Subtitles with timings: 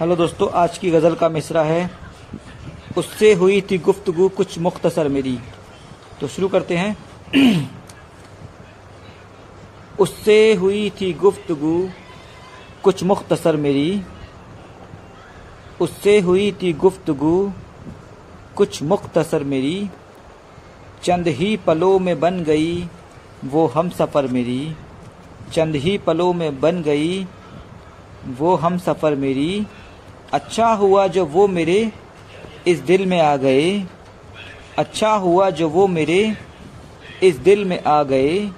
[0.00, 1.90] Hello दोस्तों, आज की गज़ल का मिसरा है।
[2.96, 5.38] उससे हुई थी गुफ्तगु कुछ मुख्तसर मेरी।
[6.20, 6.98] तो शुरू करते हैं।
[10.00, 11.88] उससे हुई थी गुफ्तगु
[12.82, 14.02] कुछ मुख्तसर मेरी।
[15.80, 17.52] उससे हुई थी गुफ्तगु
[18.56, 19.90] कुछ मुख्तसर मेरी।
[21.02, 22.88] चंद ही पलों में बन गई
[23.44, 24.76] वो हम सफ़र मेरी।
[25.52, 27.26] चंद ही पलों में बन गई
[28.28, 29.66] वो हम सफ़र मेरी।
[30.34, 31.80] अच्छा हुआ जो वो मेरे
[32.68, 33.68] इस दिल में आ गए।
[34.78, 36.20] अच्छा हुआ जो वो मेरे
[37.22, 38.50] इस दिल में आ गए।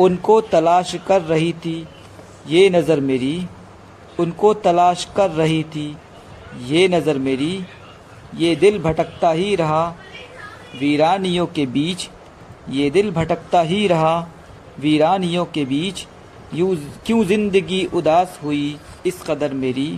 [0.00, 1.76] उनको तलाश कर रही थी
[2.48, 3.34] ये नज़र मेरी।
[4.20, 5.86] उनको तलाश कर रही थी
[6.66, 7.64] ये नज़र मेरी।
[8.36, 9.84] ये दिल भटकता ही रहा।
[10.80, 12.08] वीरानियों के बीच
[12.70, 14.18] ये दिल भटकता ही रहा।
[14.80, 16.06] वीरानियों के बीच
[16.54, 16.74] यूँ
[17.06, 18.76] क्यों ज़िंदगी उदास हुई
[19.06, 19.90] इस कदर मेरी?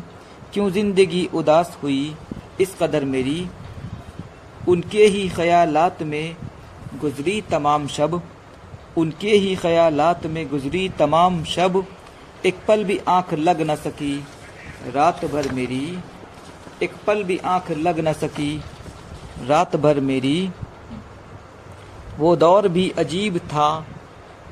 [0.54, 2.14] क्यों ज़िंदगी उदास हुई?
[2.60, 3.46] इस कदर मेरी
[4.68, 6.36] उनके ही ख्यालात में
[7.00, 8.20] गुजरी तमाम शब।
[8.96, 11.84] उनके ही ख्यालात में गुजरी तमाम शब।
[12.46, 14.16] एक पल भी आँख लग न सकी।
[14.94, 15.98] रात भर मेरी
[16.82, 18.56] एक पल भी आँख लग न सकी।
[19.46, 20.50] रात भर मेरी
[22.18, 23.86] वो दौर भी अजीब था,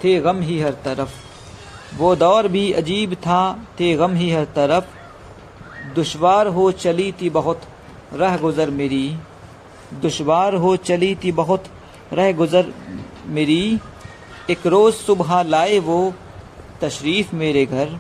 [0.05, 1.15] थे गम ही हर तरफ़।
[1.97, 3.41] वो दौर भी अजीब था,
[3.81, 5.02] थे गम ही हर तरफ़।
[5.95, 7.63] दुशवार हो चली थी बहुत,
[8.13, 9.17] रह गुज़र मेरी।
[10.03, 11.65] दुशवार हो चली थी बहुत,
[12.13, 12.73] रह गुज़र
[13.27, 13.79] मेरी।
[14.51, 16.15] एक रोज़ सुबह लाए वो
[16.83, 17.99] तशरीफ़ मेरे घर।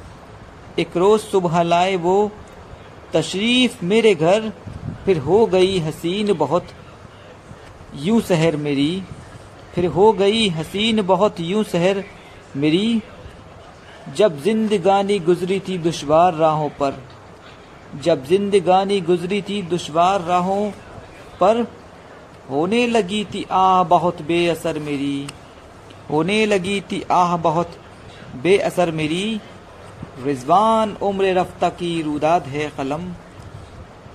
[0.78, 2.30] एक रोज़ सुबह लाए वो
[3.14, 4.52] तशरीफ़ मेरे घर।
[5.04, 6.66] फिर हो गई हसीन बहुत,
[7.96, 9.02] यूँ सहर मेरी।
[9.74, 12.04] फिर हो गई हसीन बहुत, यूँ सहर
[12.56, 13.02] मेरी।
[14.16, 17.02] जब जिंदगानी गुजरी थी दुशवार राहों पर
[18.00, 20.70] जब जिंदगानी गुजरी थी दुशवार राहों
[21.40, 21.66] पर,
[22.50, 25.28] होने लगी थी आह बहुत बेअसर मेरी।
[26.10, 27.70] होने लगी थी आह बहुत
[28.42, 29.40] बेअसर मेरी।
[30.22, 33.12] रिजवान उम्र रफ्ता की रुदाद है कलम।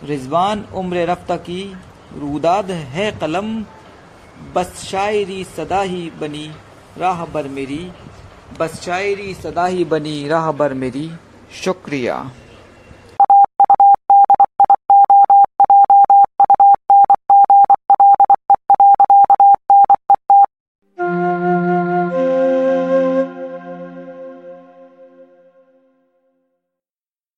[0.04, 1.76] रिजवान उम्र रफ्ता की
[2.18, 3.66] रुदाद है कलम।
[4.56, 6.52] बस शायरी सदा ही बनी
[6.98, 7.92] राह बर मेरी।
[8.60, 11.12] बस शायरी सदा ही बनी राह बर मेरी।
[11.54, 12.32] शुक्रिया।